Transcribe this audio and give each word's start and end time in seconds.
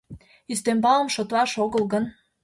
Ӱстембалым 0.51 1.09
шотлаш 1.15 1.51
огыл 1.63 1.83
гын. 1.93 2.03